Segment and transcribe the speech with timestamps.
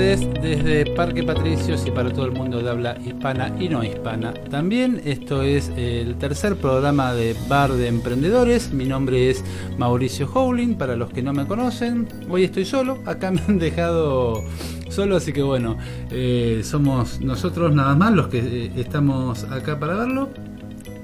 [0.00, 4.32] desde Parque Patricios y para todo el mundo de habla hispana y no hispana.
[4.32, 8.72] También esto es el tercer programa de Bar de Emprendedores.
[8.72, 9.44] Mi nombre es
[9.76, 12.08] Mauricio Howling, para los que no me conocen.
[12.30, 14.42] Hoy estoy solo, acá me han dejado
[14.88, 15.76] solo, así que bueno,
[16.10, 20.30] eh, somos nosotros nada más los que eh, estamos acá para verlo.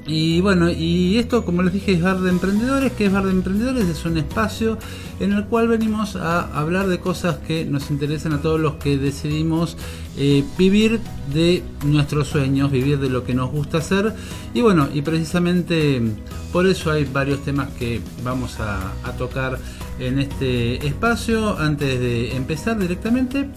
[0.06, 3.32] Y bueno, y esto como les dije es Bar de Emprendedores, que es Bar de
[3.32, 4.78] Emprendedores, es un espacio
[5.18, 8.98] en el cual venimos a hablar de cosas que nos interesan a todos los que
[8.98, 9.76] decidimos
[10.16, 11.00] eh, vivir
[11.34, 14.14] de nuestros sueños, vivir de lo que nos gusta hacer.
[14.54, 16.00] Y bueno, y precisamente
[16.52, 19.58] por eso hay varios temas que vamos a, tocar
[19.98, 21.58] en este espacio.
[21.58, 23.48] Antes de empezar directamente,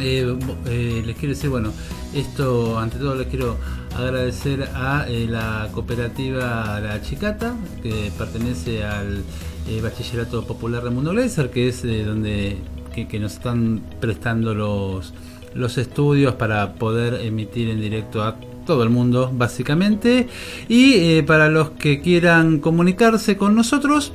[0.00, 0.36] eh,
[0.66, 1.72] eh, les quiero decir, bueno,
[2.14, 3.56] esto ante todo les quiero
[3.96, 9.22] agradecer a eh, la cooperativa La Chicata, que pertenece al
[9.68, 12.58] eh, Bachillerato Popular de Mundo Glaser, que es donde
[12.94, 15.12] que, nos están prestando los,
[15.54, 20.28] los estudios para poder emitir en directo a todo el mundo, básicamente.
[20.68, 24.12] Y para los que quieran comunicarse con nosotros,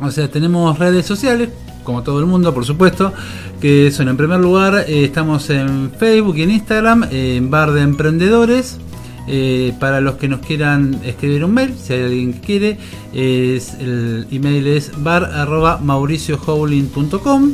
[0.00, 1.50] o sea, tenemos redes sociales,
[1.88, 3.14] como todo el mundo, por supuesto,
[3.62, 8.78] que son en primer lugar, estamos en Facebook y en Instagram, en Bar de Emprendedores,
[9.26, 12.76] eh, para los que nos quieran escribir un mail, si hay alguien que quiere,
[13.14, 17.52] el email es bar.mauriciohowling.com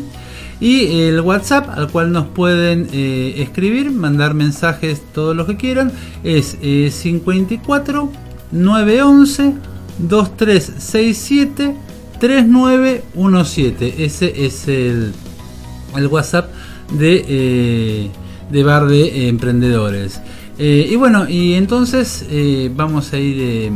[0.59, 5.93] y el WhatsApp al cual nos pueden eh, escribir, mandar mensajes, todos los que quieran,
[6.25, 8.11] es 54
[8.51, 9.55] 911
[9.99, 11.84] 2367
[12.25, 14.03] 3917.
[14.03, 15.13] Ese es el,
[15.95, 16.49] el WhatsApp
[16.91, 18.11] de, eh,
[18.51, 20.23] de Bar de Emprendedores.
[20.59, 23.71] Eh, y bueno, y entonces eh, vamos a ir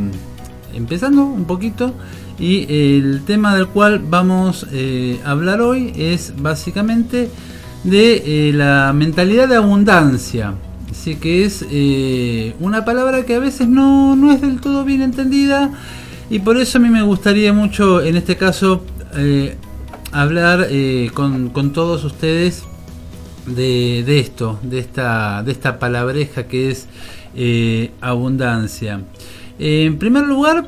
[0.72, 1.92] empezando un poquito.
[2.38, 7.28] Y el tema del cual vamos a hablar hoy es básicamente
[7.84, 10.54] de la mentalidad de abundancia.
[10.90, 11.66] Así que es
[12.60, 15.70] una palabra que a veces no, no, es del todo bien entendida.
[16.30, 18.82] Y por eso a mí me gustaría mucho en este caso
[20.12, 20.68] hablar
[21.14, 22.64] con, con todos ustedes
[23.54, 26.86] de, esto, de esta, de esta palabreja que es
[27.34, 29.02] eh, abundancia.
[29.58, 30.66] en primer lugar,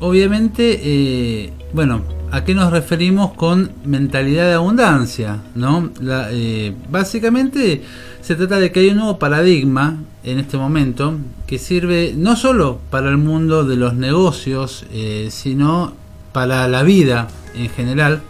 [0.00, 2.02] obviamente, eh, bueno,
[2.34, 5.38] ¿a qué nos referimos con mentalidad de abundancia?
[5.54, 5.90] ¿no?
[6.02, 7.82] Eh, básicamente
[8.20, 12.80] se trata de que hay un nuevo paradigma en este momento que sirve no solo
[12.90, 14.86] para el mundo de los negocios,
[15.28, 15.92] sino
[16.32, 18.22] para la vida en general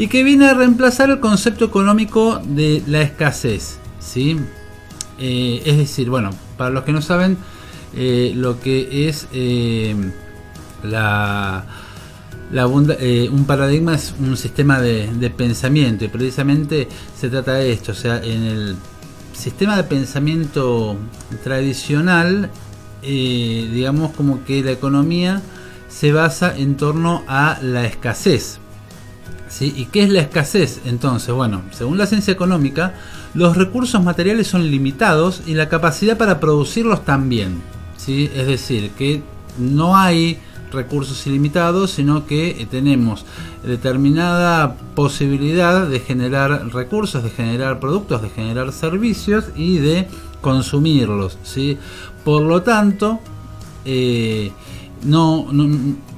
[0.00, 3.78] y que viene a reemplazar el concepto económico de la escasez.
[3.98, 4.38] ¿sí?
[5.18, 7.36] Eh, es decir, bueno, para los que no saben,
[7.94, 9.94] eh, lo que es eh,
[12.52, 16.88] la, un paradigma es un sistema de, pensamiento y precisamente
[17.18, 18.76] se trata de esto, o sea, en el
[19.32, 20.96] sistema de pensamiento
[21.44, 22.50] tradicional,
[23.02, 25.42] digamos como que la economía
[25.88, 28.58] se basa en torno a la escasez.
[29.60, 30.80] ¿Y qué es la escasez?
[30.84, 32.94] Entonces, bueno, según la ciencia económica,
[33.34, 37.60] los recursos materiales son limitados y la capacidad para producirlos también.
[37.96, 38.30] ¿sí?
[38.34, 39.22] Es decir, que
[39.58, 40.38] no hay
[40.72, 43.24] recursos ilimitados, sino que eh, tenemos
[43.64, 50.08] determinada posibilidad de generar recursos, de generar productos, de generar servicios y de
[50.40, 51.38] consumirlos.
[51.42, 51.78] ¿sí?
[52.24, 53.20] Por lo tanto,
[53.84, 54.52] eh,
[55.04, 55.46] no,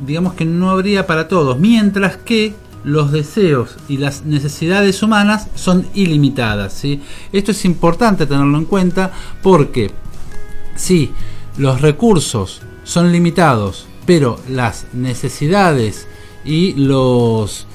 [0.05, 2.55] digamos que no habría para todos, mientras que
[2.85, 6.73] los deseos y las necesidades humanas son ilimitadas.
[6.73, 7.01] ¿sí?
[7.33, 9.13] Esto es importante tenerlo en cuenta
[9.43, 9.91] porque
[10.75, 11.13] si
[11.57, 16.07] los recursos son limitados, pero las necesidades
[16.45, 17.67] y los,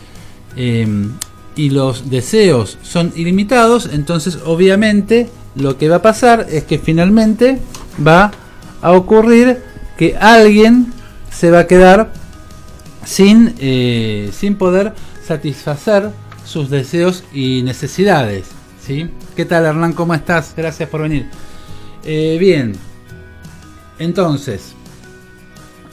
[0.55, 1.13] em,
[1.55, 7.59] y los deseos son ilimitados, entonces obviamente lo que va a pasar es que finalmente
[8.05, 8.31] va
[8.81, 9.63] a ocurrir
[9.97, 10.93] que alguien
[11.31, 12.13] se va a quedar
[13.05, 14.93] sin, eh, sin poder
[15.25, 16.11] satisfacer
[16.45, 18.47] sus deseos y necesidades.
[18.85, 19.09] ¿sí?
[19.35, 19.93] ¿Qué tal Hernán?
[19.93, 20.53] ¿Cómo estás?
[20.55, 21.27] Gracias por venir.
[22.03, 22.73] Eh, bien,
[23.99, 24.73] entonces,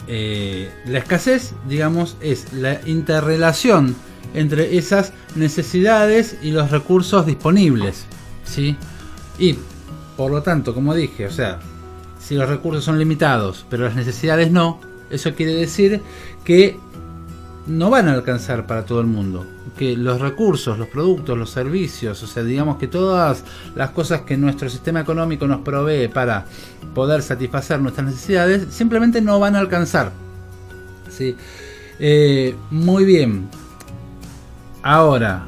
[0.07, 3.95] eh, la escasez, digamos, es la interrelación
[4.33, 8.05] entre esas necesidades y los recursos disponibles.
[8.43, 8.75] ¿sí?
[9.39, 9.55] Y,
[10.17, 11.59] por lo tanto, como dije, o sea,
[12.19, 14.79] si los recursos son limitados, pero las necesidades no,
[15.09, 16.01] eso quiere decir
[16.43, 16.79] que
[17.67, 19.45] no van a alcanzar para todo el mundo.
[19.77, 23.43] Que los recursos, los productos, los servicios, o sea, digamos que todas
[23.75, 26.45] las cosas que nuestro sistema económico nos provee para
[26.93, 30.11] poder satisfacer nuestras necesidades, simplemente no van a alcanzar.
[31.09, 31.35] ¿Sí?
[31.99, 33.49] Eh, muy bien.
[34.83, 35.45] Ahora,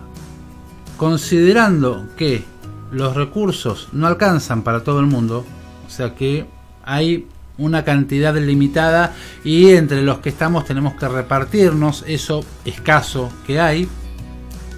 [0.97, 2.43] considerando que
[2.91, 5.45] los recursos no alcanzan para todo el mundo,
[5.85, 6.45] o sea que
[6.83, 7.27] hay
[7.57, 9.13] una cantidad limitada
[9.43, 13.87] y entre los que estamos tenemos que repartirnos eso escaso que hay.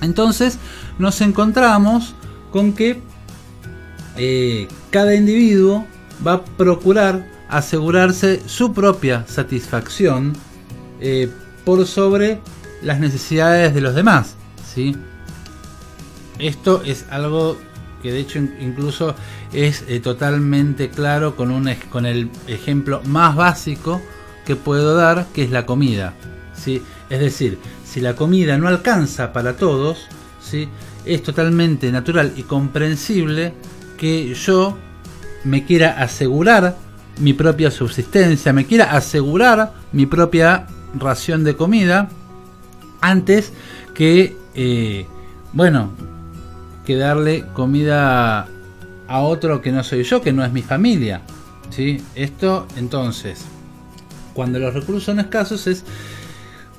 [0.01, 0.57] Entonces
[0.97, 2.15] nos encontramos
[2.51, 3.01] con que
[4.17, 5.85] eh, cada individuo
[6.25, 10.33] va a procurar asegurarse su propia satisfacción
[10.99, 11.29] eh,
[11.65, 12.39] por sobre
[12.81, 14.35] las necesidades de los demás.
[14.73, 14.95] ¿sí?
[16.37, 17.57] Esto es algo
[18.01, 19.15] que de hecho incluso
[19.53, 24.01] es eh, totalmente claro con, un, con el ejemplo más básico
[24.45, 26.13] que puedo dar, que es la comida.
[26.55, 26.81] ¿sí?
[27.09, 30.07] Es decir, si la comida no alcanza para todos,
[30.41, 30.67] ¿sí?
[31.05, 33.53] es totalmente natural y comprensible
[33.97, 34.77] que yo
[35.43, 36.77] me quiera asegurar
[37.19, 40.67] mi propia subsistencia, me quiera asegurar mi propia
[40.97, 42.09] ración de comida
[43.01, 43.51] antes
[43.93, 45.05] que, eh,
[45.53, 45.91] bueno,
[46.89, 48.47] que darle comida
[49.07, 51.21] a otro que no soy yo, que no es mi familia.
[51.69, 52.01] ¿sí?
[52.15, 53.45] Esto entonces,
[54.33, 55.83] cuando los recursos son escasos es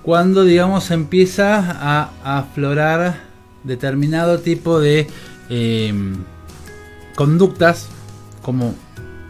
[0.02, 3.20] cuando, digamos, empieza a aflorar
[3.62, 5.06] determinado tipo de
[5.48, 6.16] em,
[7.14, 7.86] conductas
[8.42, 8.74] como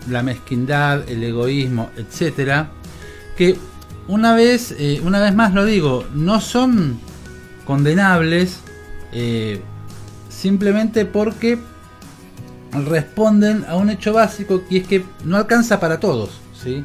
[0.09, 2.71] la mezquindad, el egoísmo, etcétera,
[3.37, 3.59] que
[4.09, 6.99] una vez, eh, una vez más lo digo, no son
[7.67, 8.61] condenables
[9.13, 9.61] eh,
[10.41, 11.59] simplemente porque
[12.73, 16.83] responden a un hecho básico que es que no alcanza para todos, ¿sí?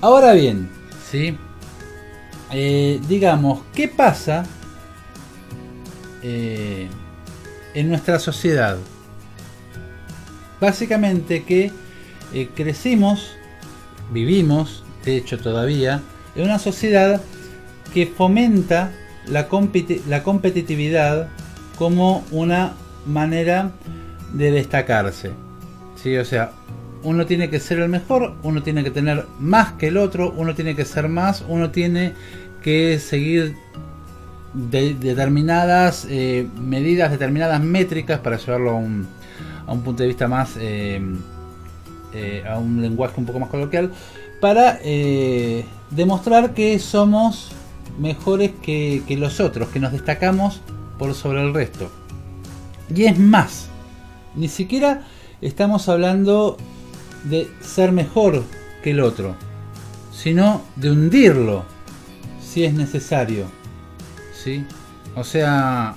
[0.00, 0.70] Ahora bien,
[1.10, 1.36] ¿sí?
[2.50, 4.46] Eh, digamos, ¿qué pasa
[6.22, 8.78] en nuestra sociedad?
[10.60, 11.70] Básicamente que
[12.32, 13.32] eh, crecimos,
[14.10, 16.00] vivimos, de hecho todavía,
[16.36, 17.20] en una sociedad
[17.92, 18.92] que fomenta
[19.26, 19.46] la,
[20.08, 21.28] la competitividad
[21.76, 22.72] como una
[23.06, 23.70] manera
[24.32, 25.32] de destacarse.
[25.96, 26.16] ¿sí?
[26.16, 26.52] O sea,
[27.02, 30.54] uno tiene que ser el mejor, uno tiene que tener más que el otro, uno
[30.54, 32.14] tiene que ser más, uno tiene
[32.62, 33.54] que seguir
[34.54, 39.06] determinadas eh, medidas, determinadas métricas para llevarlo a un,
[39.66, 41.00] a un punto de vista más, eh,
[42.14, 43.92] eh, a un lenguaje un poco más coloquial,
[44.40, 44.78] para
[45.90, 47.50] demostrar que somos
[47.98, 50.60] mejores que, los otros, que nos destacamos
[50.98, 51.90] por sobre el resto.
[52.94, 53.68] Y es más,
[54.34, 55.06] ni siquiera
[55.40, 56.56] estamos hablando
[57.24, 58.44] de ser mejor
[58.82, 59.34] que el otro,
[60.12, 61.64] sino de hundirlo
[62.40, 63.46] si es necesario.
[64.44, 64.64] ¿sí?
[65.16, 65.96] O sea,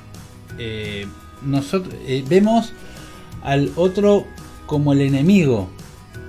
[1.44, 1.94] nosotros
[2.28, 2.74] vemos
[3.44, 4.26] al otro
[4.66, 5.70] como el enemigo.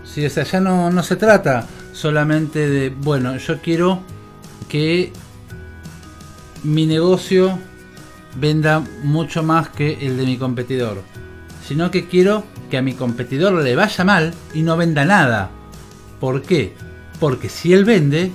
[0.05, 4.01] si O sea, ya no, no se trata solamente de, bueno, yo quiero
[4.69, 5.13] que
[6.63, 7.59] mi negocio
[8.39, 11.03] venda mucho más que el de mi competidor,
[11.67, 15.51] sino que quiero que a mi competidor le vaya mal y no venda nada.
[16.21, 16.75] ¿Por qué?
[17.21, 18.33] Porque si él vende,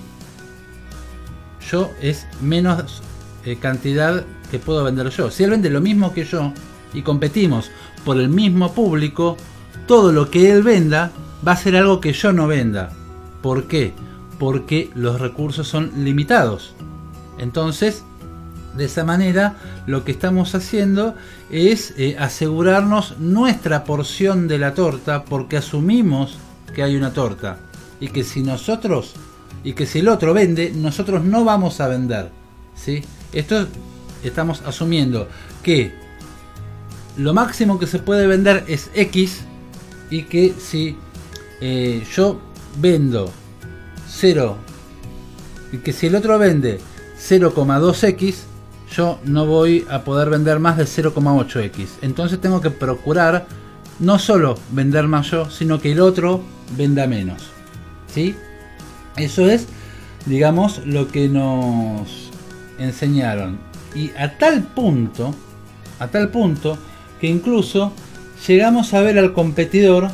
[1.70, 3.02] yo es menos
[3.46, 5.32] eh, cantidad que puedo vender yo.
[5.32, 6.54] Si él vende lo mismo que yo
[6.94, 7.72] y competimos
[8.06, 9.38] por el mismo público,
[9.88, 11.12] todo lo que él venda
[11.46, 12.92] va a ser algo que yo no venda.
[13.42, 13.94] ¿Por qué?
[14.40, 16.76] Porque los recursos son limitados.
[17.38, 18.04] Entonces,
[18.76, 21.16] de esa manera, lo que estamos haciendo
[21.52, 26.38] es eh, asegurarnos nuestra porción de la torta porque asumimos
[26.74, 27.58] que hay una torta.
[28.00, 29.14] Y que si nosotros,
[29.64, 32.30] y que si el otro vende, nosotros no vamos a vender.
[32.76, 33.04] ¿sí?
[33.32, 33.68] Esto
[34.24, 35.28] estamos asumiendo
[35.62, 35.94] que
[37.18, 39.42] lo máximo que se puede vender es X
[40.10, 40.98] y que si
[41.62, 42.42] eh, yo
[42.80, 43.32] vendo
[44.10, 44.58] 0
[45.72, 46.80] y que si el otro vende
[47.20, 48.36] 0,2X,
[48.96, 51.88] yo no voy a poder vender más de 0,8X.
[52.02, 53.46] Entonces tengo que procurar
[54.00, 56.42] no solo vender más yo, sino que el otro
[56.78, 57.44] venda menos.
[58.08, 58.36] ¿Sí?
[59.18, 59.68] Eso es,
[60.26, 62.30] digamos, lo que nos
[62.78, 63.60] enseñaron.
[63.96, 65.34] Y a tal punto,
[66.00, 66.78] a tal punto,
[67.20, 67.94] que incluso
[68.48, 70.10] llegamos a ver al competidor,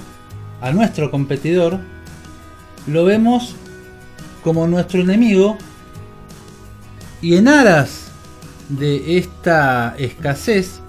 [0.62, 1.79] a nuestro competidor,
[2.88, 3.55] lo vemos
[4.43, 5.57] como nuestro enemigo
[7.21, 8.09] y en aras
[8.70, 10.80] de esta escasez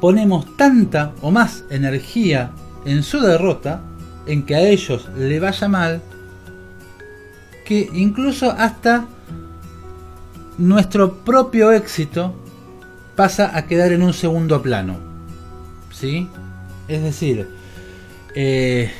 [0.00, 2.50] ponemos tanta o más energía
[2.84, 3.82] en su derrota,
[4.26, 6.02] en que a ellos le vaya mal,
[7.64, 9.06] que incluso hasta
[10.58, 12.34] nuestro propio éxito
[13.16, 14.96] pasa a quedar en un segundo plano.
[15.92, 16.28] ¿Sí?
[16.88, 17.48] Es decir,
[18.34, 18.90] eh,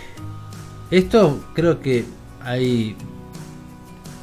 [0.90, 2.04] esto creo que
[2.42, 2.97] hay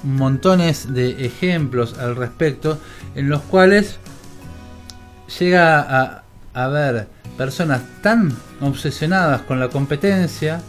[0.04, 2.78] montones de ejemplos al respecto
[3.18, 3.98] en los cuales
[5.38, 7.08] llega a, a ver
[7.38, 8.32] personas tan
[8.62, 10.62] obsesionadas con la competencia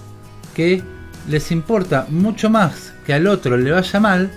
[0.55, 0.83] que
[1.29, 4.33] les importa mucho más que al otro le vaya mal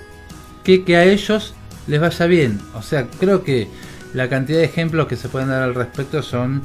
[0.64, 1.56] que que a ellos
[1.88, 2.60] les vaya bien.
[2.76, 3.68] O sea, creo que
[4.14, 6.62] la cantidad de ejemplos que se pueden dar al respecto son,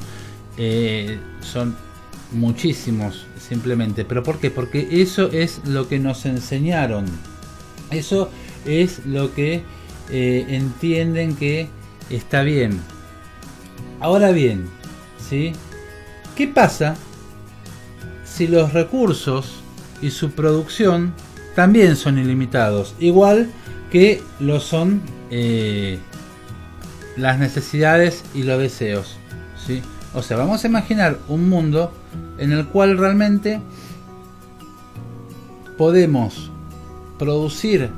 [0.57, 1.75] eh, son
[2.31, 4.05] muchísimos simplemente.
[4.05, 4.51] ¿Pero por qué?
[4.51, 7.05] Porque eso es lo que nos enseñaron.
[7.89, 8.29] Eso
[8.65, 9.63] es lo que
[10.09, 11.67] eh, entienden que
[12.09, 12.79] está bien.
[13.99, 14.69] Ahora bien,
[15.17, 15.53] ¿sí?
[16.35, 16.95] ¿qué pasa
[18.23, 19.55] si los recursos
[20.01, 21.13] y su producción
[21.55, 22.93] también son ilimitados?
[22.99, 23.49] Igual
[23.91, 25.97] que lo son eh,
[27.15, 29.17] las necesidades y los deseos.
[29.65, 29.81] ¿sí?
[30.13, 31.91] O sea, vamos a imaginar un mundo
[32.37, 33.59] en el cual realmente
[35.77, 36.51] podemos
[37.17, 37.89] producir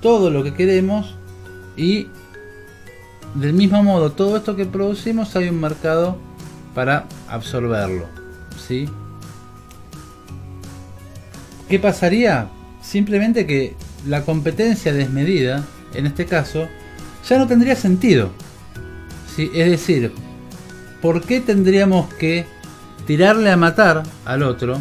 [0.00, 1.17] todo lo que queremos
[1.78, 2.08] y
[3.34, 6.18] del mismo modo todo esto que producimos hay un mercado
[6.74, 8.06] para absorberlo.
[8.66, 8.88] ¿sí?
[11.68, 12.48] ¿Qué pasaría?
[12.82, 16.68] Simplemente que la competencia desmedida, en este caso,
[17.28, 18.30] ya no tendría sentido.
[19.34, 19.50] ¿sí?
[19.54, 20.12] Es decir,
[21.00, 22.44] ¿por qué tendríamos que
[23.06, 24.80] tirarle a matar al otro?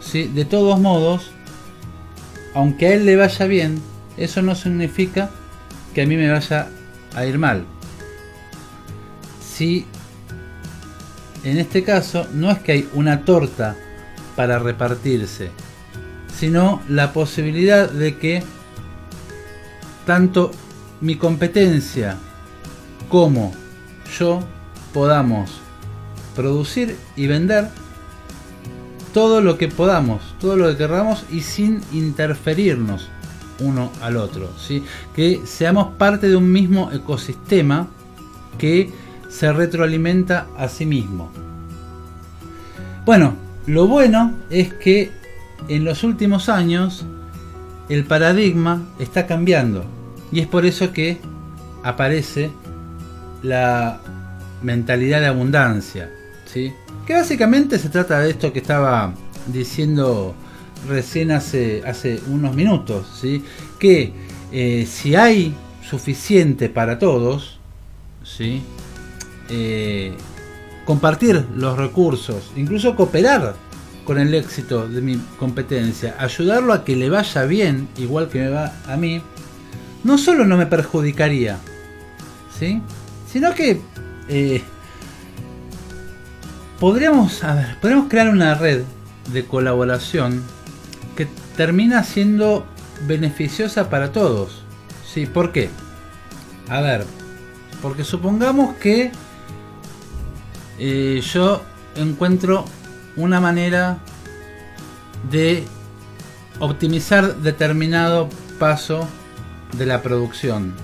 [0.00, 0.30] ¿sí?
[0.32, 1.32] De todos modos,
[2.54, 3.80] aunque a él le vaya bien,
[4.16, 5.30] eso no significa
[5.98, 6.68] que a mí me vaya
[7.16, 7.64] a ir mal.
[9.42, 9.84] Si
[11.42, 13.74] en este caso no es que hay una torta
[14.36, 15.50] para repartirse,
[16.32, 18.44] sino la posibilidad de que
[20.06, 20.52] tanto
[21.00, 22.16] mi competencia
[23.08, 23.52] como
[24.16, 24.38] yo
[24.94, 25.50] podamos
[26.36, 27.70] producir y vender
[29.12, 33.08] todo lo que podamos, todo lo que queramos y sin interferirnos
[33.60, 34.84] uno al otro, ¿sí?
[35.14, 37.88] que seamos parte de un mismo ecosistema
[38.58, 38.90] que
[39.28, 41.30] se retroalimenta a sí mismo.
[43.04, 43.34] Bueno,
[43.66, 45.10] lo bueno es que
[45.68, 47.04] en los últimos años
[47.88, 49.84] el paradigma está cambiando
[50.30, 51.18] y es por eso que
[51.82, 52.50] aparece
[53.42, 54.00] la
[54.62, 56.10] mentalidad de abundancia,
[56.46, 56.72] ¿sí?
[57.06, 59.14] que básicamente se trata de esto que estaba
[59.46, 60.34] diciendo
[60.86, 63.42] recién hace, hace unos minutos, ¿sí?
[63.78, 64.12] que
[64.52, 65.54] eh, si hay
[65.88, 67.58] suficiente para todos,
[68.22, 68.62] ¿sí?
[69.48, 70.12] Eh,
[70.84, 73.54] compartir los recursos, incluso cooperar
[74.04, 78.48] con el éxito de mi competencia, ayudarlo a que le vaya bien, igual que me
[78.48, 79.20] va a mí,
[80.04, 81.58] no solo no me perjudicaría,
[82.58, 82.80] ¿sí?
[83.30, 83.80] sino que
[84.28, 84.62] eh,
[86.80, 88.82] podríamos, a ver, podríamos crear una red
[89.32, 90.42] de colaboración
[91.58, 92.64] termina siendo
[93.08, 94.62] beneficiosa para todos.
[95.04, 95.26] ¿Sí?
[95.26, 95.68] ¿Por qué?
[96.68, 97.04] A ver,
[97.82, 99.10] porque supongamos que
[100.78, 101.60] eh, yo
[101.96, 102.64] encuentro
[103.16, 103.98] una manera
[105.32, 105.64] de
[106.60, 108.28] optimizar determinado
[108.60, 109.08] paso
[109.76, 110.74] de la producción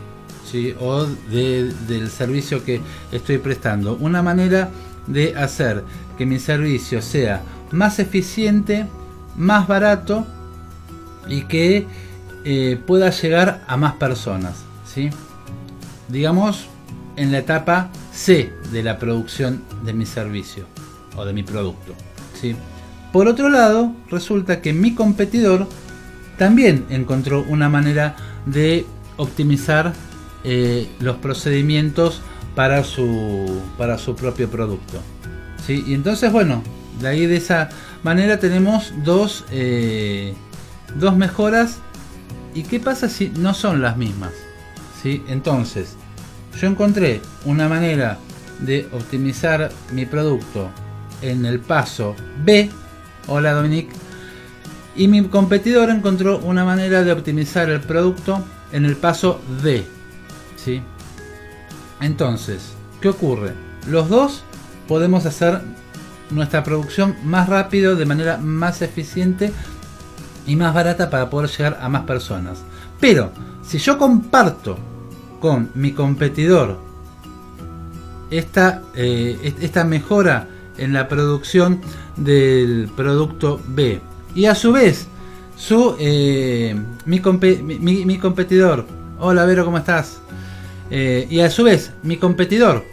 [0.44, 0.74] ¿sí?
[0.80, 2.80] o del servicio que
[3.12, 3.96] estoy prestando.
[4.00, 4.70] Una manera
[5.06, 5.84] de hacer
[6.18, 8.88] que mi servicio sea más eficiente
[9.36, 10.26] más barato
[11.28, 11.86] y que
[12.44, 14.64] eh, pueda llegar a más personas.
[14.86, 15.10] ¿sí?
[16.08, 16.66] Digamos
[17.16, 20.66] en la etapa C de la producción de mi servicio
[21.16, 21.94] o de mi producto.
[22.40, 22.56] ¿sí?
[23.12, 25.68] Por otro lado, resulta que mi competidor
[26.38, 28.16] también encontró una manera
[28.46, 29.92] de optimizar
[30.42, 32.20] eh, los procedimientos
[32.54, 35.00] para su, para su propio producto.
[35.66, 35.84] ¿sí?
[35.86, 36.62] Y entonces, bueno,
[37.00, 37.68] de ahí de esa
[38.02, 40.34] manera tenemos dos, eh,
[40.96, 41.78] dos mejoras.
[42.54, 44.32] ¿Y qué pasa si no son las mismas?
[45.02, 45.22] ¿Sí?
[45.28, 45.96] Entonces,
[46.60, 48.18] yo encontré una manera
[48.60, 50.70] de optimizar mi producto
[51.20, 52.14] en el paso
[52.44, 52.70] B.
[53.26, 53.92] Hola Dominique.
[54.96, 59.84] Y mi competidor encontró una manera de optimizar el producto en el paso D.
[60.56, 60.82] ¿sí?
[62.00, 63.52] Entonces, ¿qué ocurre?
[63.88, 64.44] Los dos
[64.86, 65.62] podemos hacer
[66.30, 69.52] nuestra producción más rápido, de manera más eficiente
[70.46, 72.62] y más barata para poder llegar a más personas.
[73.00, 73.30] Pero
[73.62, 74.76] si yo comparto
[75.40, 76.78] con mi competidor
[78.30, 80.48] esta, eh, esta mejora
[80.78, 81.80] en la producción
[82.16, 84.00] del producto B
[84.34, 85.06] y a su vez
[85.56, 86.74] su eh,
[87.04, 88.86] mi, mi, competidor
[89.20, 90.20] hola Vero cómo estás
[90.90, 92.84] eh, y a su vez mi competidor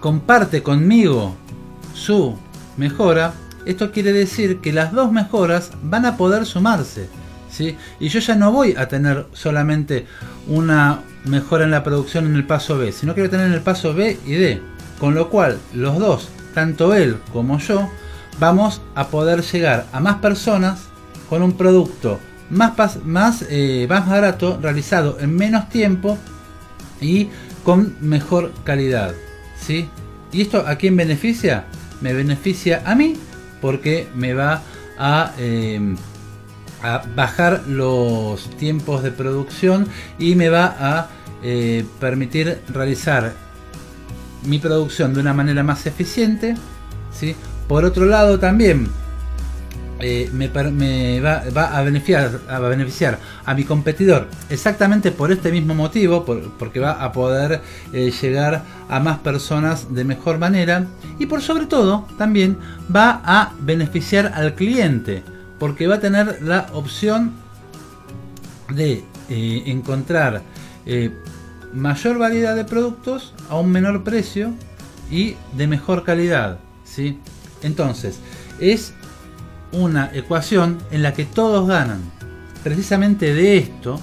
[0.00, 1.34] comparte conmigo
[1.94, 2.36] su
[2.78, 3.34] mejora,
[3.68, 7.06] esto quiere decir que las dos mejoras van a poder sumarse.
[7.50, 7.76] ¿sí?
[8.00, 10.06] Y yo ya no voy a tener solamente
[10.46, 13.52] una mejora en la producción en el paso B, sino que voy a tener en
[13.52, 14.62] el paso B y D.
[14.98, 17.90] Con lo cual, los dos, tanto él como yo,
[18.40, 20.88] vamos a poder llegar a más personas
[21.28, 26.16] con un producto más, más, eh, más barato, realizado en menos tiempo
[27.02, 27.28] y
[27.64, 29.12] con mejor calidad.
[29.60, 29.90] ¿sí?
[30.32, 31.66] ¿Y esto a quién beneficia?
[32.00, 33.14] Me beneficia a mí
[33.60, 34.62] porque me va
[34.98, 35.96] a, em,
[36.82, 39.86] a bajar los tiempos de producción
[40.18, 41.08] y me va a
[41.42, 43.32] eh, permitir realizar
[44.44, 46.56] mi producción de una manera más eficiente.
[47.12, 47.36] ¿sí?
[47.68, 48.88] Por otro lado también
[50.00, 51.42] eh, me, va,
[51.76, 57.10] a, beneficiar, a beneficiar a mi competidor exactamente por este mismo motivo, porque va a
[57.10, 57.60] poder
[57.92, 60.86] eh, llegar a más personas de mejor manera
[61.18, 62.58] y por sobre todo también
[62.94, 65.24] va a beneficiar al cliente,
[65.58, 67.32] porque va a tener la opción
[68.72, 70.42] de eh, encontrar
[71.74, 74.52] mayor variedad de productos a un menor precio
[75.10, 76.58] y de mejor calidad.
[76.84, 77.18] ¿sí?
[77.62, 78.20] Entonces,
[78.58, 78.94] es
[79.72, 82.00] una ecuación en la que todos ganan.
[82.62, 84.00] Precisamente de esto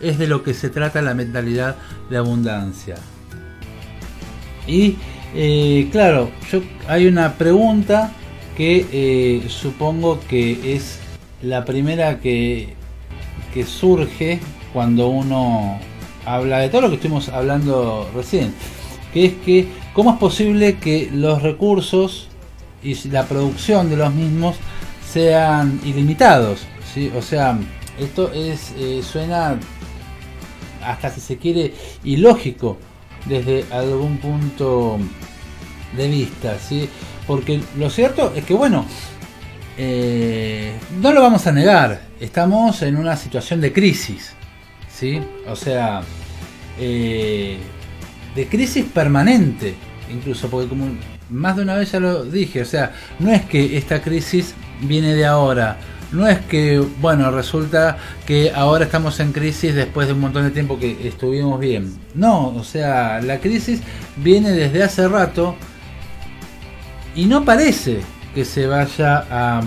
[0.00, 1.76] es de lo que se trata la mentalidad
[2.10, 2.96] de abundancia.
[4.66, 4.96] Y
[5.34, 8.12] eh, claro, yo, hay una pregunta
[8.56, 11.00] que eh, supongo que es
[11.42, 12.74] la primera que,
[13.52, 14.40] que surge
[14.72, 15.78] cuando uno
[16.24, 18.54] habla de todo lo que estuvimos hablando recién,
[19.12, 22.28] que es que cómo es posible que los recursos
[22.82, 24.56] y la producción de los mismos
[25.14, 26.66] sean ilimitados.
[27.16, 27.56] O sea,
[28.00, 29.56] esto es eh, suena
[30.84, 32.78] hasta si se quiere ilógico
[33.24, 34.98] desde algún punto
[35.96, 36.56] de vista.
[37.28, 38.86] Porque lo cierto es que, bueno,
[39.78, 44.32] eh, no lo vamos a negar, estamos en una situación de crisis,
[44.92, 45.22] ¿sí?
[45.46, 46.02] O sea,
[46.80, 47.58] eh,
[48.34, 49.74] de crisis permanente,
[50.12, 50.88] incluso, porque como
[51.30, 55.14] más de una vez ya lo dije, o sea, no es que esta crisis viene
[55.14, 55.78] de ahora.
[56.12, 60.50] No es que, bueno, resulta que ahora estamos en crisis después de un montón de
[60.50, 61.92] tiempo que estuvimos bien.
[62.14, 63.80] No, o sea, la crisis
[64.16, 65.56] viene desde hace rato
[67.16, 68.00] y no parece
[68.34, 69.62] que se vaya a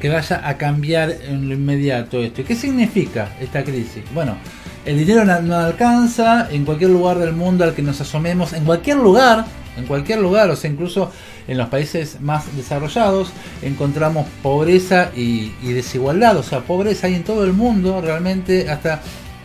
[0.00, 2.44] que vaya a cambiar en lo inmediato esto.
[2.44, 4.04] ¿Qué significa esta crisis?
[4.14, 4.36] Bueno,
[4.84, 8.96] el dinero no alcanza en cualquier lugar del mundo al que nos asomemos, en cualquier
[8.96, 9.44] lugar,
[9.76, 11.10] en cualquier lugar, o sea, incluso
[11.46, 13.30] en los países más desarrollados
[13.62, 19.00] encontramos pobreza y, desigualdad, o sea, pobreza hay en todo el mundo, realmente hasta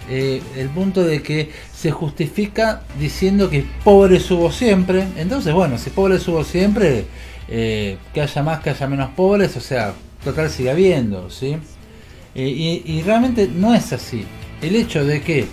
[0.09, 5.05] eh, el punto de que se justifica diciendo que pobre subo siempre.
[5.17, 7.05] Entonces, bueno, si pobre subo siempre,
[7.47, 9.93] eh, que haya más, que haya menos pobres, o sea,
[10.23, 11.57] total sigue habiendo, ¿sí?
[12.35, 14.25] Eh, y, y realmente no es así.
[14.63, 15.47] El hecho de que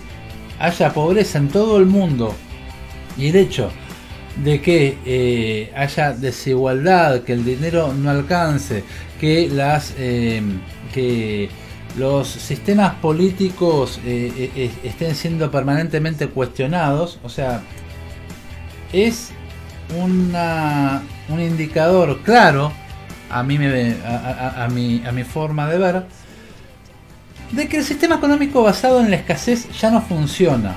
[0.59, 2.33] haya pobreza en todo el mundo
[3.17, 3.71] y el hecho
[4.43, 8.83] de que eh, haya desigualdad, que el dinero no alcance,
[9.19, 10.41] que las eh,
[10.93, 11.49] que
[11.97, 17.61] los sistemas políticos eh, estén siendo permanentemente cuestionados, o sea,
[18.93, 19.31] es
[20.01, 22.71] una, un indicador claro
[23.31, 26.03] a mí me, a, a, mi, a mi forma de ver
[27.51, 30.75] de que el sistema económico basado en la escasez ya no funciona.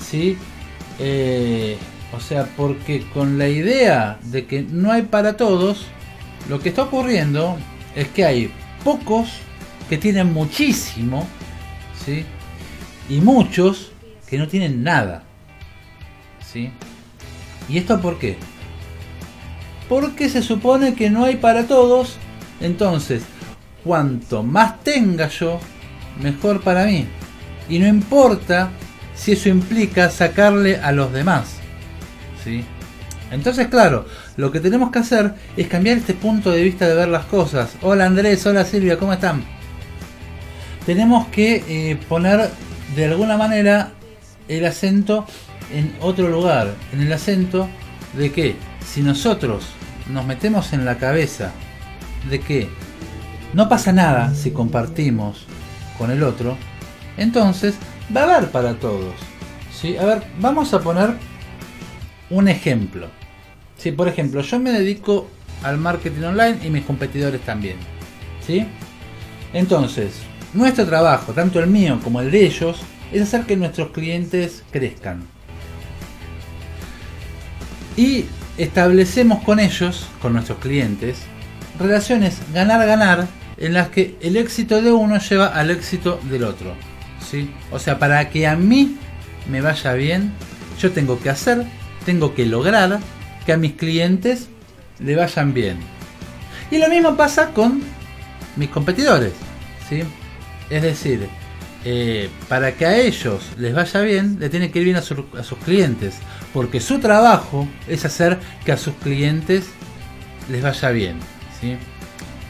[0.00, 0.36] ¿Sí?
[2.14, 5.86] O sea, porque con la idea de que no hay para todos,
[6.48, 7.56] lo que está ocurriendo
[7.94, 8.52] es que hay
[8.84, 9.28] pocos
[9.88, 11.26] que tienen muchísimo,
[12.04, 12.24] ¿sí?
[13.08, 13.92] Y muchos
[14.28, 15.24] que no tienen nada,
[16.52, 16.70] ¿sí?
[17.68, 18.36] ¿Y esto por qué?
[19.88, 22.16] Porque se supone que no hay para todos,
[22.60, 23.22] entonces,
[23.84, 25.58] cuanto más tenga yo,
[26.20, 27.06] mejor para mí.
[27.68, 28.70] Y no importa
[29.14, 31.56] si eso implica sacarle a los demás.
[33.30, 37.08] Entonces, claro, lo que tenemos que hacer es cambiar este punto de vista de ver
[37.08, 37.76] las cosas.
[37.82, 39.44] Hola Andrés, hola Silvia, ¿cómo están?
[40.84, 42.50] Tenemos que eh, poner
[42.96, 43.92] de alguna manera
[44.48, 45.24] el acento
[45.72, 47.68] en otro lugar, en el acento
[48.14, 49.64] de que si nosotros
[50.10, 51.52] nos metemos en la cabeza
[52.28, 52.68] de que
[53.52, 55.46] no pasa nada si compartimos
[55.98, 56.56] con el otro,
[57.16, 57.74] entonces
[58.14, 59.14] va a haber para todos.
[59.72, 59.96] ¿sí?
[59.96, 61.10] A ver, vamos a poner
[62.30, 63.08] un ejemplo.
[63.76, 65.28] Si por ejemplo yo me dedico
[65.62, 67.76] al marketing online y mis competidores también.
[68.46, 68.66] ¿Sí?
[69.52, 70.14] Entonces,
[70.54, 72.80] nuestro trabajo, tanto el mío como el de ellos,
[73.12, 75.22] es hacer que nuestros clientes crezcan.
[77.96, 78.24] Y
[78.56, 81.18] establecemos con ellos, con nuestros clientes,
[81.78, 83.26] relaciones ganar-ganar
[83.58, 86.74] en las que el éxito de uno lleva al éxito del otro.
[87.30, 87.50] ¿sí?
[87.70, 88.96] O sea, para que a mí
[89.50, 90.32] me vaya bien,
[90.80, 91.64] yo tengo que hacer
[92.04, 93.00] tengo que lograr
[93.46, 94.48] que a mis clientes
[94.98, 95.78] le vayan bien.
[96.70, 97.82] Y lo mismo pasa con
[98.56, 99.32] mis competidores.
[99.88, 100.02] ¿sí?
[100.70, 101.28] Es decir,
[101.84, 105.58] eh, para que a ellos les vaya bien, le tiene que ir bien a, sus
[105.64, 106.14] clientes.
[106.52, 109.66] Porque su trabajo es hacer que a sus clientes
[110.50, 111.18] les vaya bien.
[111.60, 111.76] ¿sí?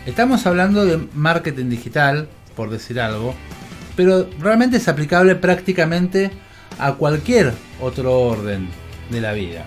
[0.05, 3.35] Estamos hablando de marketing digital, por decir algo,
[3.95, 6.33] pero realmente es aplicable prácticamente
[6.81, 8.69] a cualquier otro orden
[9.11, 9.65] de la vida.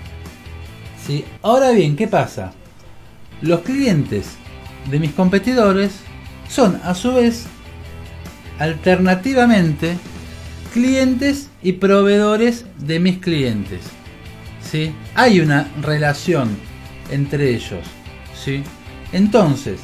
[1.05, 1.23] ¿sí?
[1.41, 2.51] Ahora bien, ¿qué pasa?
[3.41, 4.35] Los clientes
[4.91, 6.01] de mis competidores
[6.49, 7.45] son a su vez
[8.59, 9.97] alternativamente
[10.73, 13.79] clientes y proveedores de mis clientes.
[14.61, 14.93] ¿sí?
[15.15, 16.49] Hay una relación
[17.09, 17.85] entre ellos.
[18.35, 18.63] ¿sí?
[19.13, 19.79] Entonces,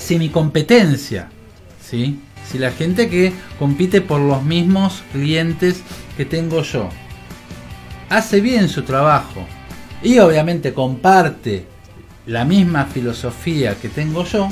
[0.00, 1.28] si mi competencia,
[1.80, 2.18] ¿sí?
[2.50, 5.82] si la gente que compite por los mismos clientes
[6.16, 6.88] que tengo yo,
[8.08, 9.46] hace bien su trabajo
[10.02, 11.66] y obviamente comparte
[12.26, 14.48] la misma filosofía que tengo yo,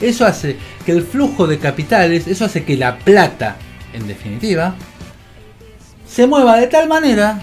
[0.00, 0.56] eso hace
[0.86, 3.56] que el flujo de capitales, eso hace que la plata,
[3.92, 4.74] en definitiva,
[6.06, 7.40] se mueva de tal manera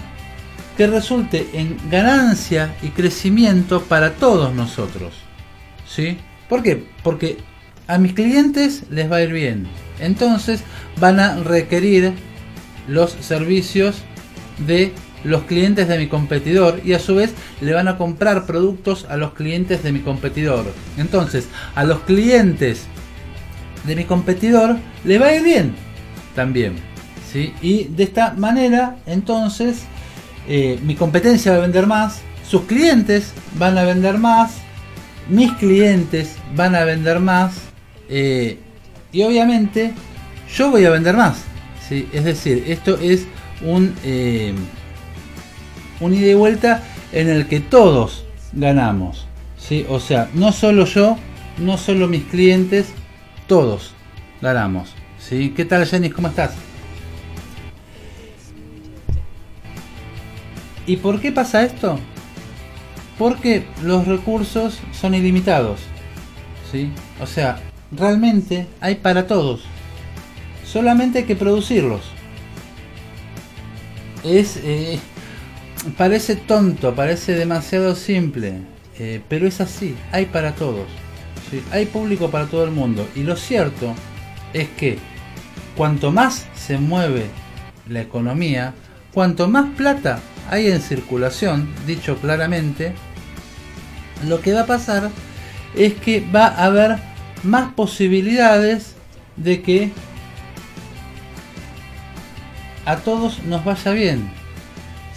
[0.76, 5.12] que resulte en ganancia y crecimiento para todos nosotros.
[5.86, 6.18] ¿Sí?
[6.48, 6.86] ¿Por qué?
[7.02, 7.38] Porque
[7.86, 9.66] a mis clientes les va a ir bien.
[10.00, 10.62] Entonces
[11.00, 12.12] van a requerir
[12.86, 14.02] los servicios
[14.66, 14.92] de
[15.24, 19.16] los clientes de mi competidor y a su vez le van a comprar productos a
[19.16, 20.64] los clientes de mi competidor.
[20.96, 22.86] Entonces, a los clientes
[23.84, 25.74] de mi competidor le va a ir bien
[26.34, 26.76] también.
[27.32, 27.52] ¿sí?
[27.60, 29.82] Y de esta manera, entonces,
[30.48, 34.58] eh, mi competencia va a vender más, sus clientes van a vender más,
[35.28, 37.54] mis clientes van a vender más
[38.08, 38.58] eh,
[39.12, 39.92] y obviamente
[40.54, 41.44] yo voy a vender más.
[41.88, 42.08] ¿sí?
[42.12, 43.26] Es decir, esto es
[43.62, 43.94] un...
[44.04, 44.54] Eh,
[46.00, 49.26] un ida y vuelta en el que todos ganamos.
[49.58, 49.84] ¿sí?
[49.88, 51.16] O sea, no solo yo,
[51.58, 52.88] no solo mis clientes,
[53.46, 53.92] todos
[54.40, 54.94] ganamos.
[55.18, 55.52] ¿sí?
[55.56, 56.10] ¿Qué tal Jenny?
[56.10, 56.52] ¿Cómo estás?
[60.86, 61.98] ¿Y por qué pasa esto?
[63.18, 65.80] Porque los recursos son ilimitados.
[66.70, 66.90] ¿sí?
[67.20, 69.62] O sea, realmente hay para todos.
[70.64, 72.02] Solamente hay que producirlos.
[74.24, 74.98] Es, eh,
[75.96, 78.54] parece tonto, parece demasiado simple,
[78.98, 80.86] eh, pero es así, hay para todos,
[81.70, 83.08] hay público para todo el mundo.
[83.14, 83.94] Y lo cierto
[84.52, 84.98] es que
[85.76, 87.26] cuanto más se mueve
[87.88, 88.74] la economía,
[89.14, 92.92] cuanto más plata hay en circulación, dicho claramente,
[94.26, 95.10] lo que va a pasar
[95.76, 96.98] es que va a haber
[97.42, 98.94] más posibilidades
[99.36, 99.92] de que
[102.84, 104.30] a todos nos vaya bien.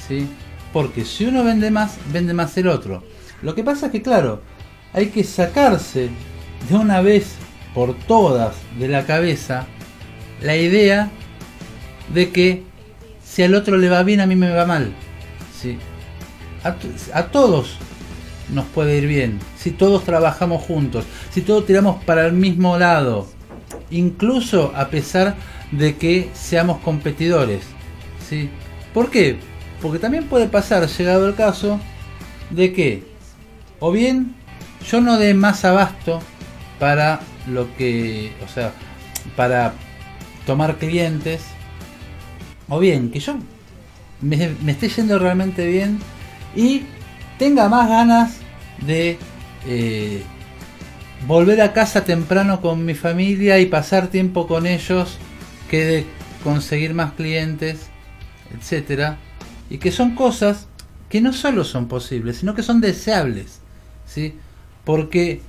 [0.08, 0.28] ¿sí?
[0.74, 3.04] porque si uno vende más, vende más el otro.
[3.42, 4.42] Lo que pasa es que, claro,
[4.94, 6.10] hay que sacarse
[6.70, 7.34] de una vez
[7.74, 9.66] por todas de la cabeza
[10.42, 11.10] la idea
[12.14, 12.64] de que
[13.24, 14.94] si al otro le va bien, a mí me va mal.
[15.60, 15.78] ¿sí?
[16.64, 17.78] A, todos
[18.52, 23.28] nos puede ir bien, si todos trabajamos juntos, si todos tiramos para el mismo lado,
[23.90, 25.36] incluso a pesar
[25.72, 27.64] de que seamos competidores.
[28.30, 28.50] ¿sí?
[28.94, 29.38] ¿Por qué?
[29.82, 31.80] Porque también puede pasar, llegado el caso,
[32.50, 33.04] de que
[33.80, 34.36] o bien
[34.90, 36.20] yo no dé más abasto
[36.80, 38.74] para lo que, o sea,
[39.36, 39.74] para
[40.46, 41.42] tomar clientes,
[42.70, 43.36] o bien que yo
[44.22, 46.00] me, esté yendo realmente bien
[46.56, 46.84] y
[47.38, 48.38] tenga más ganas
[48.82, 49.18] de
[49.68, 50.24] eh,
[51.28, 55.18] volver a casa temprano con mi familia y pasar tiempo con ellos
[55.70, 56.06] que de
[56.44, 57.88] conseguir más clientes,
[58.58, 59.18] etcétera
[59.72, 60.68] y que son cosas
[61.10, 63.62] que no solo son posibles, sino que son deseables,
[64.06, 64.36] ¿sí?
[64.84, 65.42] Porque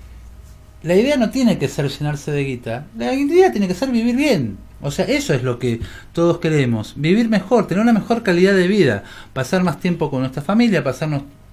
[0.84, 4.14] la idea no tiene que ser llenarse de guita, la idea tiene que ser vivir
[4.14, 4.58] bien.
[4.80, 5.80] O sea, eso es lo que
[6.12, 10.42] todos queremos, vivir mejor, tener una mejor calidad de vida, pasar más tiempo con nuestra
[10.42, 11.08] familia, pasar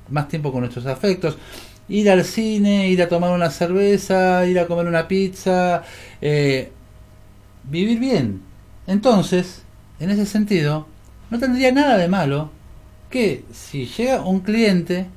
[0.10, 1.38] más tiempo con nuestros afectos,
[1.90, 5.84] ir al cine, ir a tomar una cerveza, ir a comer una pizza,
[6.22, 6.72] eh,
[7.64, 8.42] vivir bien.
[8.88, 9.64] Entonces,
[10.00, 10.88] en ese sentido,
[11.30, 12.52] no tendría nada de malo
[13.10, 15.08] que si llega un cliente,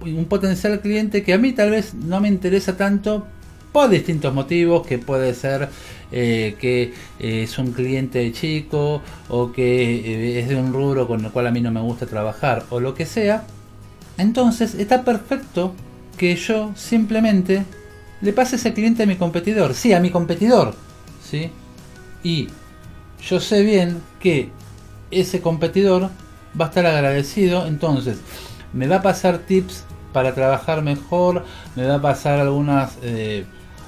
[0.00, 3.26] un potencial cliente que a mí tal vez no me interesa tanto
[3.72, 5.68] por distintos motivos, que puede ser
[6.12, 11.24] eh, que eh, es un cliente chico o que eh, es de un rubro con
[11.24, 13.44] el cual a mí no me gusta trabajar o lo que sea,
[14.18, 15.74] entonces está perfecto
[16.16, 17.64] que yo simplemente
[18.20, 20.74] le pase ese cliente a mi competidor, sí, a mi competidor,
[21.22, 21.50] ¿sí?
[22.22, 22.48] Y
[23.22, 24.50] yo sé bien que
[25.10, 26.10] ese competidor
[26.58, 28.18] va a estar agradecido, entonces
[28.72, 32.96] me va a pasar tips para trabajar mejor, me va a pasar algunas...
[33.02, 33.44] Eh,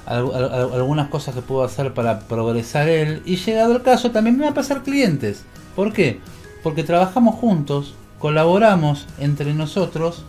[0.09, 4.49] algunas cosas que puedo hacer para progresar él y llegado el caso también me va
[4.49, 5.43] a pasar clientes.
[5.75, 6.19] ¿Por qué?
[6.63, 10.23] Porque trabajamos juntos, colaboramos entre nosotros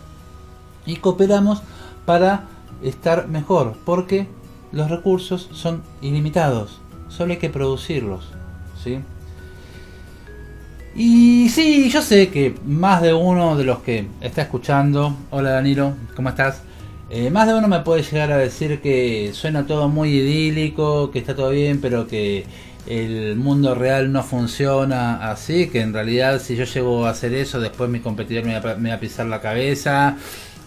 [0.87, 1.63] y cooperamos
[2.07, 2.45] para
[2.83, 4.27] estar mejor, porque
[4.73, 8.29] los recursos son ilimitados, solo hay que producirlos,
[8.83, 9.01] ¿sí?
[10.95, 15.95] Y sí, yo sé que más de uno de los que está escuchando, hola Danilo,
[16.17, 16.63] ¿cómo estás?
[17.11, 21.21] Eh, más de uno me puede llegar a decir que suena todo muy idílico, que
[21.21, 22.45] está todo bien, pero que
[22.87, 27.61] el mundo real no funciona así, que en realidad si yo llego a hacer eso,
[27.61, 30.17] después mi competidor me va, a pisar la cabeza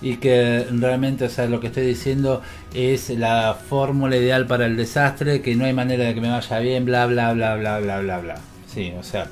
[0.01, 2.41] y que realmente, o sea, lo que estoy diciendo
[2.73, 6.59] es la fórmula ideal para el desastre, que no hay manera de que me vaya
[6.59, 8.35] bien, bla, bla, bla, bla, bla, bla, bla.
[8.67, 9.27] Sí, o sea,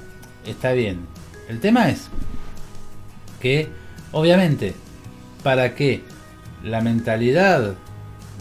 [0.45, 1.01] está bien.
[1.49, 2.07] El tema es
[3.41, 3.67] que,
[4.13, 4.73] obviamente,
[5.43, 6.03] para que
[6.63, 7.73] la mentalidad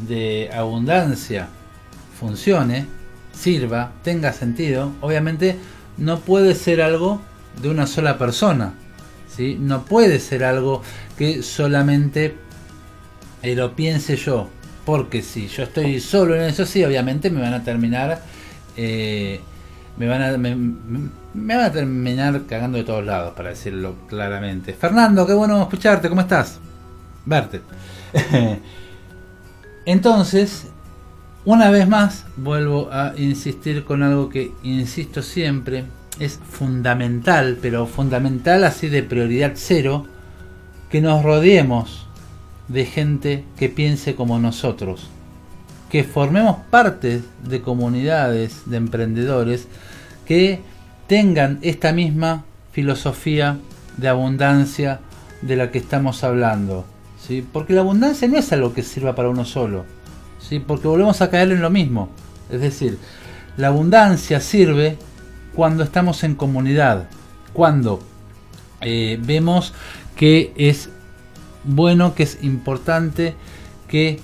[0.06, 1.48] de abundancia
[2.18, 2.86] funcione,
[3.40, 5.56] sirva, tenga sentido, obviamente
[5.96, 7.20] no puede ser algo
[7.62, 8.74] de una sola persona.
[9.34, 9.56] ¿sí?
[9.58, 10.82] No puede ser algo
[11.16, 12.36] que solamente
[13.42, 14.48] eh, lo piense yo.
[14.84, 18.22] Porque si yo estoy solo en eso, sí, obviamente me van a terminar.
[18.76, 19.40] Eh,
[19.96, 24.72] me van a, me, me, van a terminar cagando de todos lados, para decirlo claramente.
[24.72, 26.58] Fernando, qué bueno escucharte, ¿cómo estás?
[27.26, 27.60] Verte.
[29.84, 30.66] Entonces,
[31.44, 35.84] una vez más, vuelvo a insistir con algo que insisto siempre,
[36.18, 40.06] es fundamental, pero fundamental así de prioridad cero,
[40.90, 42.06] que nos rodeemos
[42.68, 45.08] de gente que piense como nosotros,
[45.88, 49.66] que formemos parte de comunidades de emprendedores
[50.26, 50.60] que
[51.06, 53.58] tengan esta misma filosofía
[53.96, 55.00] de abundancia
[55.42, 56.84] de la que estamos hablando.
[57.52, 59.84] Porque la abundancia no es algo que sirva para uno solo,
[60.50, 60.58] ¿sí?
[60.58, 62.10] Porque volvemos a caer en lo mismo.
[62.50, 62.98] Es decir,
[63.56, 64.98] la abundancia sirve
[65.54, 67.08] cuando estamos en comunidad,
[67.52, 68.00] cuando
[68.80, 69.72] eh, vemos
[70.16, 70.90] que es
[71.64, 73.34] bueno, que es importante
[73.88, 74.20] que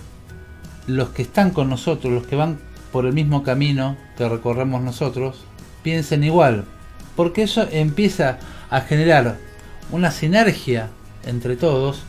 [0.87, 2.59] los que están con nosotros, los que van
[2.93, 5.45] por el mismo camino que recorremos nosotros,
[5.83, 6.65] piensen igual.
[7.15, 9.39] Porque eso empieza a generar
[9.93, 10.91] una sinergia
[11.25, 12.03] entre todos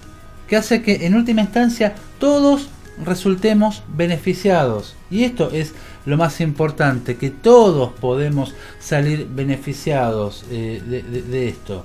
[0.47, 2.69] que hace que en última instancia todos
[3.03, 4.95] resultemos beneficiados.
[5.10, 5.73] Y esto es
[6.05, 11.83] lo más importante, que todos podemos salir beneficiados eh, de, esto.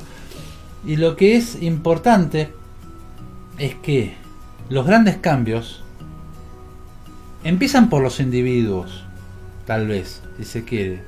[0.85, 2.53] Y lo que es importante
[3.59, 4.15] es que
[4.69, 5.83] los grandes cambios
[7.45, 9.05] empiezan por los individuos,
[9.67, 11.03] tal vez, si se quiere.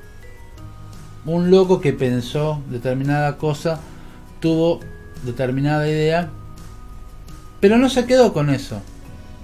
[1.25, 3.79] Un loco que pensó determinada cosa,
[4.39, 4.79] tuvo
[5.23, 6.29] determinada idea
[7.65, 8.79] pero no se quedó con eso,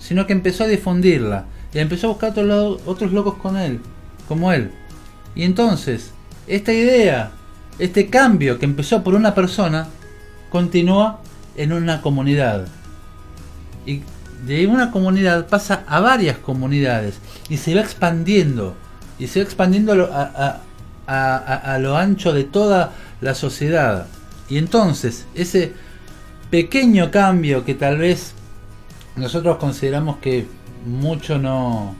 [0.02, 3.80] sino que empezó a difundirla y empezó a buscar otros, otros locos con él,
[4.28, 4.72] como él.
[5.36, 6.12] Y entonces,
[6.48, 7.32] esta idea,
[7.80, 9.88] este cambio que empezó por una persona,
[10.50, 11.22] continúa
[11.56, 12.68] en una comunidad.
[13.86, 14.02] Y
[14.46, 18.76] de una comunidad pasa a varias comunidades y se va expandiendo.
[19.20, 20.62] Y se va expandiendo a,
[21.06, 24.08] a lo ancho de toda la sociedad.
[24.50, 25.74] Y entonces, ese
[26.50, 28.34] pequeño cambio que tal vez
[29.16, 30.46] nosotros consideramos que
[30.86, 31.96] mucho no,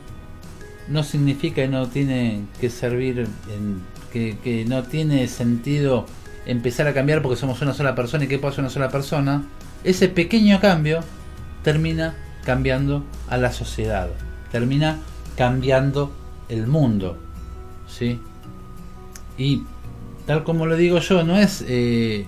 [0.88, 6.06] no significa y no tiene que servir, en, que, no tiene sentido
[6.46, 9.44] empezar a cambiar porque somos una sola persona y que pasa una sola persona,
[9.84, 11.02] ese pequeño cambio
[11.64, 14.10] termina cambiando a la sociedad,
[14.52, 15.00] termina
[15.38, 16.12] cambiando
[16.50, 17.18] el mundo.
[17.88, 18.20] ¿sí?
[19.38, 19.64] Y
[20.26, 22.26] tal como lo digo yo, no es eh,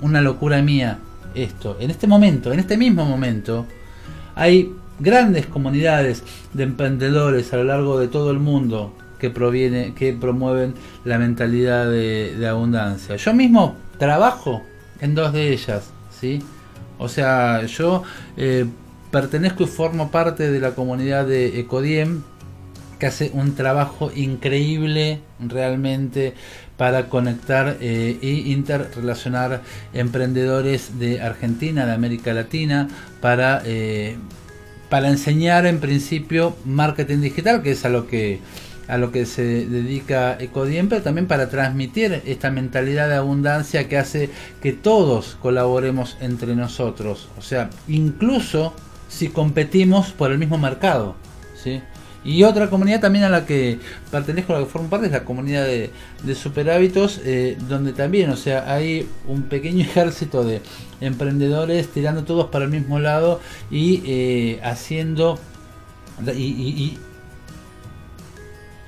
[0.00, 0.98] una locura mía
[1.34, 1.76] esto.
[1.80, 3.66] En este momento, en este mismo momento,
[4.36, 6.22] hay grandes comunidades
[6.52, 11.90] de emprendedores a lo largo de todo el mundo que proviene, que promueven la mentalidad
[11.90, 13.16] de, abundancia.
[13.16, 14.62] Yo mismo trabajo
[15.00, 16.42] en dos de ellas, ¿sí?
[16.98, 18.02] O sea, yo
[18.36, 18.66] eh,
[19.10, 22.22] pertenezco y formo parte de la comunidad de Ecodiem,
[22.98, 26.34] que hace un trabajo increíble realmente
[26.76, 29.62] para conectar e interrelacionar
[29.94, 32.88] emprendedores de Argentina, de América Latina,
[33.20, 34.16] para, eh,
[34.90, 38.40] para enseñar en principio marketing digital, que es a lo que
[38.88, 43.98] a lo que se dedica Ecodiem, pero también para transmitir esta mentalidad de abundancia que
[43.98, 44.30] hace
[44.62, 48.74] que todos colaboremos entre nosotros, o sea, incluso
[49.08, 51.16] si competimos por el mismo mercado,
[51.60, 51.80] ¿sí?
[52.26, 53.78] Y otra comunidad también a la que
[54.10, 55.90] pertenezco, a la que formo parte, es la comunidad de,
[56.24, 60.60] de superhábitos, eh, donde también, o sea, hay un pequeño ejército de
[61.00, 65.38] emprendedores tirando todos para el mismo lado y eh, haciendo
[66.34, 66.98] y,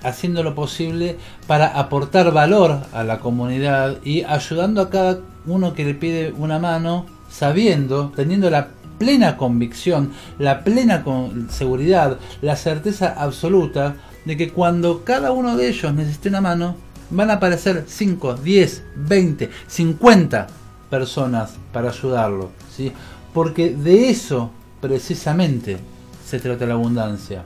[0.02, 5.84] haciendo lo posible para aportar valor a la comunidad y ayudando a cada uno que
[5.84, 11.04] le pide una mano, sabiendo, teniendo la plena convicción, la plena
[11.48, 16.76] seguridad, la certeza absoluta de que cuando cada uno de ellos necesite una mano,
[17.10, 20.46] van a aparecer 5, 10, 20, 50
[20.90, 22.50] personas para ayudarlo.
[22.74, 22.92] ¿sí?
[23.32, 25.78] Porque de eso precisamente
[26.26, 27.44] se trata la abundancia.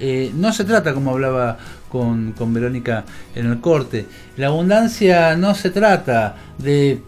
[0.00, 1.58] Eh, no se trata, como hablaba
[1.90, 4.06] con, con Verónica en el corte,
[4.36, 7.02] la abundancia no se trata de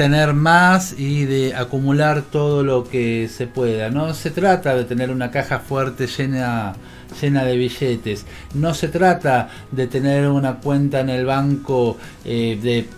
[0.00, 3.90] tener más y de acumular todo lo que se pueda.
[3.90, 6.72] No se trata de tener una caja fuerte llena,
[7.20, 8.24] llena de billetes.
[8.54, 12.88] No se trata de tener una cuenta en el banco eh, de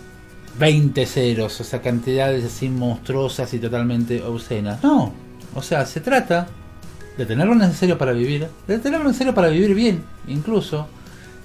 [0.57, 4.81] 20 ceros, o sea, cantidades así monstruosas y totalmente obscenas.
[4.81, 5.11] No,
[5.55, 6.47] o sea, se trata
[7.17, 10.87] de tener lo necesario para vivir, de tener lo necesario para vivir bien, incluso.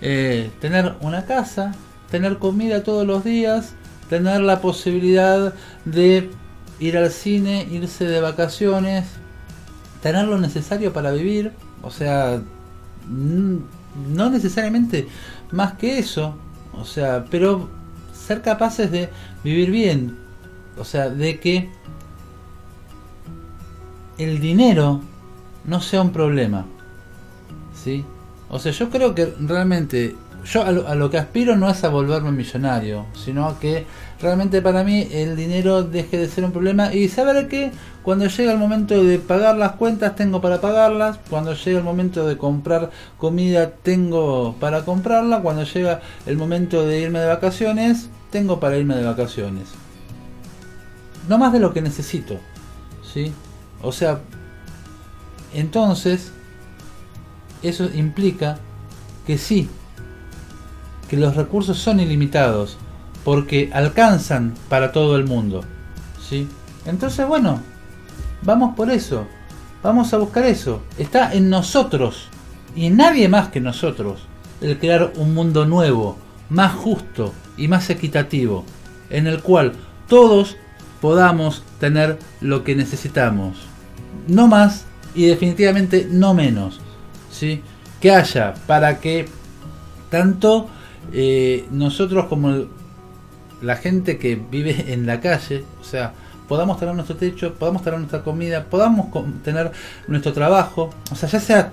[0.03, 1.75] Eh, tener una casa,
[2.13, 3.75] tener comida todos los días,
[4.09, 6.31] tener la posibilidad de
[6.81, 9.07] ir al cine, irse de vacaciones,
[10.03, 12.41] tener lo necesario para vivir, o sea,
[13.09, 15.09] no necesariamente
[15.51, 16.35] más que eso,
[16.73, 17.69] o sea, pero
[18.13, 19.09] ser capaces de
[19.43, 20.17] vivir bien,
[20.79, 21.71] o sea, de que
[24.19, 25.01] el dinero
[25.65, 26.67] no sea un problema,
[27.75, 28.05] ¿sí?
[28.51, 30.17] O sea, yo creo que realmente
[30.51, 33.85] yo a lo, que aspiro no es a volverme millonario, sino a que
[34.21, 37.71] realmente para mí el dinero deje de ser un problema y saber que
[38.03, 42.27] cuando llega el momento de pagar las cuentas tengo para pagarlas, cuando llega el momento
[42.27, 48.59] de comprar comida tengo para comprarla, cuando llega el momento de irme de vacaciones tengo
[48.59, 49.69] para irme de vacaciones.
[51.29, 52.39] No más de lo que necesito,
[53.03, 53.35] ¿sí?
[53.83, 54.21] O sea,
[55.53, 56.33] entonces
[57.63, 58.59] eso implica
[59.27, 59.69] que sí,
[61.09, 62.77] que los recursos son ilimitados,
[63.25, 65.63] porque alcanzan para todo el mundo.
[66.29, 66.49] ¿sí?
[66.87, 67.61] Entonces, bueno,
[68.43, 69.27] vamos por eso,
[69.83, 70.83] vamos a buscar eso.
[70.99, 72.29] Está en nosotros
[72.75, 74.21] y en nadie más que nosotros
[74.61, 76.17] el crear un mundo nuevo,
[76.51, 78.65] más justo y más equitativo,
[79.11, 79.73] en el cual
[80.09, 80.57] todos
[81.01, 83.59] podamos tener lo que necesitamos.
[84.27, 86.81] No más y definitivamente no menos.
[87.31, 87.63] ¿sí?
[88.01, 89.29] Que haya para que
[90.11, 90.69] tanto
[91.13, 92.67] eh, nosotros como
[93.61, 96.13] la gente que vive en la calle, o sea,
[96.49, 99.09] podamos tener nuestro techo, podamos tener nuestra comida, podamos
[99.43, 99.73] tener
[100.07, 101.73] nuestro trabajo, o sea, ya sea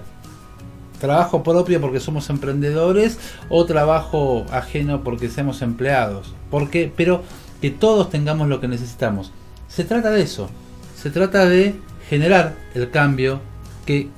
[1.00, 3.20] trabajo propio porque somos emprendedores
[3.50, 7.24] o trabajo ajeno porque seamos empleados, porque pero
[7.62, 9.32] que todos tengamos lo que necesitamos.
[9.68, 10.50] Se trata de eso,
[10.96, 11.76] se trata de
[12.10, 13.40] generar el cambio
[13.86, 14.10] que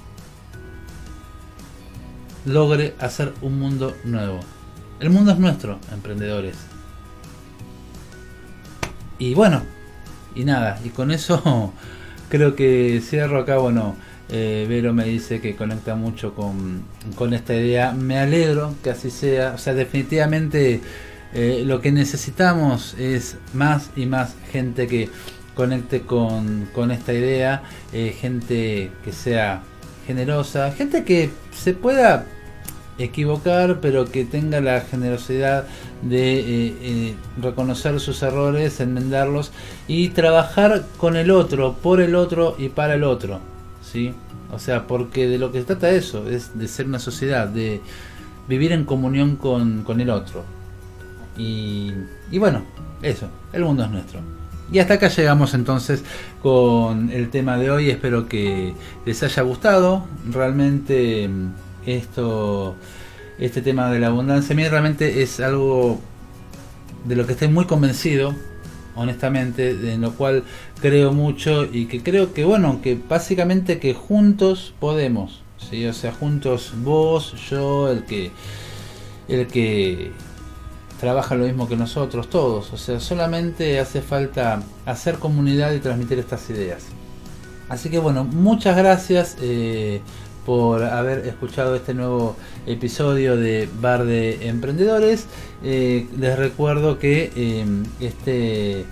[2.45, 4.39] logre hacer un mundo nuevo.
[5.00, 6.56] El mundo es nuestro, emprendedores.
[9.20, 9.62] Y bueno,
[10.36, 11.74] y nada, y con eso
[12.30, 13.96] creo que cierro acá, bueno,
[14.30, 16.84] eh, Vero me dice que conecta mucho con,
[17.16, 17.94] con, esta idea.
[17.94, 19.54] Me alegro que así sea.
[19.54, 20.82] O sea, definitivamente
[21.34, 25.10] eh, lo que necesitamos es más y más gente que
[25.56, 29.64] conecte con, con esta idea, eh, gente que sea
[30.06, 32.26] generosa, gente que se pueda
[32.98, 35.66] equivocar, pero que tenga la generosidad
[36.02, 39.52] de eh, eh, reconocer sus errores, enmendarlos
[39.88, 43.40] y trabajar con el otro, por el otro y para el otro.
[43.82, 44.14] ¿sí?
[44.52, 47.82] O sea, porque de lo que se trata eso, es de ser una sociedad, de
[48.48, 50.44] vivir en comunión con, con el otro.
[51.38, 51.92] Y,
[52.32, 52.64] y bueno,
[53.02, 54.20] eso, el mundo es nuestro.
[54.72, 56.04] Y hasta acá llegamos entonces
[56.41, 57.89] con el tema de hoy.
[57.89, 58.74] Espero que
[59.06, 60.06] les haya gustado.
[60.30, 61.30] Realmente
[61.88, 62.76] esto,
[63.40, 66.00] este tema de la abundancia, a mí realmente es algo
[67.06, 68.36] de lo que estoy muy convencido,
[68.96, 70.44] honestamente, en lo cual
[70.82, 75.86] creo mucho y que creo que, bueno, que básicamente que juntos podemos, ¿sí?
[75.86, 78.32] O sea, juntos vos, yo, el que,
[79.28, 80.12] el que
[81.00, 86.20] trabaja lo mismo que nosotros, todos, o sea, solamente hace falta hacer comunidad y transmitir
[86.20, 86.84] estas ideas.
[87.70, 89.38] Así que bueno, muchas gracias.
[89.42, 90.02] Eh,
[90.48, 95.26] por haber escuchado este nuevo episodio de Bar de Emprendedores.
[95.62, 98.86] Eh, les recuerdo que em, este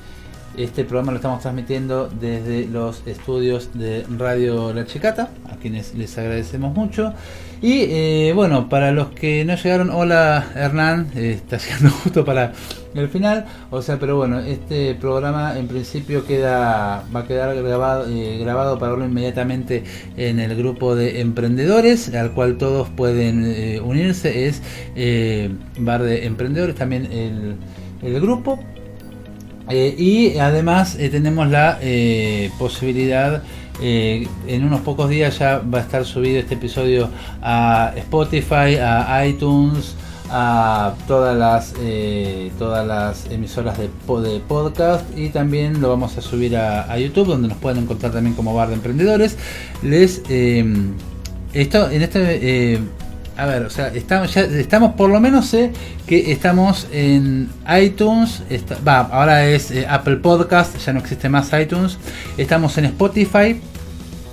[0.58, 6.18] Este programa lo estamos transmitiendo desde los estudios de Radio La Chicata, a quienes les
[6.18, 7.14] agradecemos mucho.
[7.62, 12.54] Y eh, bueno, para los que no llegaron, hola Hernán, eh, está llegando justo para
[12.94, 13.46] el final.
[13.70, 18.80] O sea, pero bueno, este programa en principio queda va a quedar grabado, eh, grabado
[18.80, 19.84] para verlo inmediatamente
[20.16, 24.48] en el grupo de emprendedores, al cual todos pueden unirse.
[24.48, 24.62] Es
[25.78, 27.56] Bar de Emprendedores, también el,
[28.02, 28.58] el grupo.
[29.70, 33.44] Eh, y además eh, tenemos la eh, posibilidad,
[33.82, 37.10] en unos pocos días ya va a estar subido este episodio
[37.42, 39.96] a Spotify, a iTunes,
[40.30, 41.74] a todas las
[42.58, 43.90] todas las emisoras de,
[44.22, 45.06] de, podcast.
[45.18, 48.70] Y también lo vamos a subir a, YouTube donde nos pueden encontrar también como bar
[48.70, 49.38] de emprendedores.
[49.84, 50.22] Les
[51.54, 52.80] esto en este
[53.38, 55.72] a ver, o sea, estamos, ya, estamos por lo menos sé
[56.08, 57.50] que estamos en
[57.82, 58.44] iTunes,
[58.88, 61.98] va, ahora es eh, Apple Podcast, ya no existe más iTunes,
[62.38, 63.60] estamos en Spotify,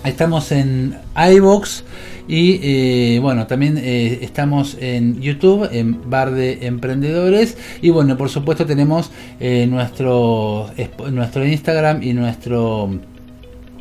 [0.05, 1.83] estamos en iBox
[2.29, 8.29] y eh, bueno, también eh, estamos en YouTube, en Bar de Emprendedores y bueno, por
[8.29, 10.71] supuesto tenemos nuestro,
[11.11, 13.01] nuestro Instagram y nuestro,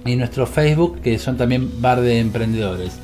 [0.04, 3.01] y nuestro Facebook que son también Bar de Emprendedores.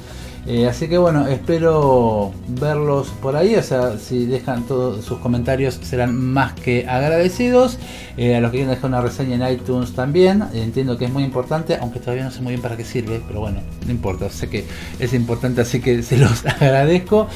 [0.49, 3.55] Eh, así que bueno, espero verlos por ahí.
[3.55, 7.77] O sea, si dejan todos sus comentarios serán más que agradecidos.
[8.15, 10.43] Eh, a los que quieran dejar una reseña en iTunes también.
[10.53, 13.21] entiendo que es muy importante, aunque todavía no sé muy bien para qué sirve.
[13.27, 14.29] Pero bueno, no importa.
[14.29, 14.65] Sé que
[14.99, 17.27] es importante, así que se los agradezco.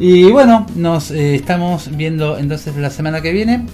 [0.00, 3.66] Y bueno, nos eh, estamos viendo entonces la semana que viene.